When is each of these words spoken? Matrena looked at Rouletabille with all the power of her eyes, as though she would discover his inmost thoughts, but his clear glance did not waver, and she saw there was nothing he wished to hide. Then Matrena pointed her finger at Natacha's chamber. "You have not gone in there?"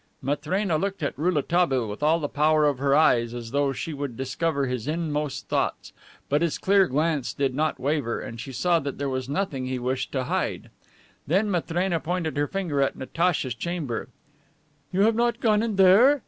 Matrena 0.19 0.79
looked 0.79 1.03
at 1.03 1.15
Rouletabille 1.15 1.87
with 1.87 2.01
all 2.01 2.19
the 2.19 2.27
power 2.27 2.65
of 2.65 2.79
her 2.79 2.95
eyes, 2.95 3.35
as 3.35 3.51
though 3.51 3.71
she 3.71 3.93
would 3.93 4.17
discover 4.17 4.65
his 4.65 4.87
inmost 4.87 5.47
thoughts, 5.47 5.93
but 6.27 6.41
his 6.41 6.57
clear 6.57 6.87
glance 6.87 7.35
did 7.35 7.53
not 7.53 7.79
waver, 7.79 8.19
and 8.19 8.41
she 8.41 8.51
saw 8.51 8.79
there 8.79 9.07
was 9.09 9.29
nothing 9.29 9.67
he 9.67 9.77
wished 9.77 10.11
to 10.13 10.23
hide. 10.23 10.71
Then 11.27 11.51
Matrena 11.51 11.99
pointed 11.99 12.35
her 12.35 12.47
finger 12.47 12.81
at 12.81 12.95
Natacha's 12.95 13.53
chamber. 13.53 14.07
"You 14.91 15.01
have 15.01 15.13
not 15.13 15.39
gone 15.39 15.61
in 15.61 15.75
there?" 15.75 16.19